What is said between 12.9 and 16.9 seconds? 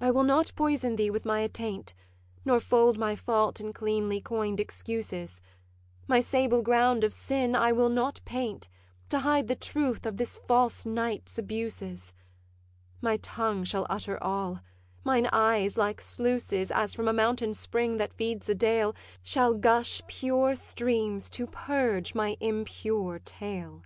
My tongue shall utter all; mine eyes, like sluices,